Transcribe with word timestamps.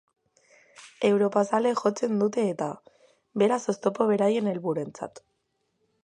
Europazale 1.09 1.73
jotzen 1.81 2.23
dute 2.23 2.45
eta, 2.53 2.69
beraz, 3.41 3.59
oztopo 3.75 4.07
beraien 4.13 4.49
helburuentzat. 4.53 5.23